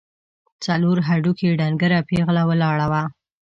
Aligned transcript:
څلور 0.65 0.97
هډوکي، 1.07 1.47
ډنګره 1.59 1.99
پېغله 2.09 2.43
ولاړه 2.49 2.85
وه. 2.91 3.03